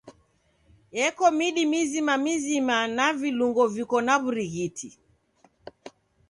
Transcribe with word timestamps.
Eko 1.07 1.25
midi 1.37 1.63
mizima 1.73 2.13
mizima 2.25 2.77
na 2.95 3.07
vilungo 3.19 3.63
viko 3.75 3.97
na 4.07 4.15
w'urighiti. 4.21 4.89